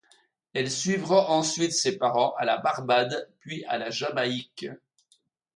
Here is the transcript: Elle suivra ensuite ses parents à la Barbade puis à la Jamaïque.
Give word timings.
Elle 0.53 0.71
suivra 0.71 1.29
ensuite 1.29 1.73
ses 1.73 1.99
parents 1.99 2.33
à 2.39 2.43
la 2.43 2.57
Barbade 2.57 3.29
puis 3.37 3.63
à 3.65 3.77
la 3.77 3.91
Jamaïque. 3.91 4.65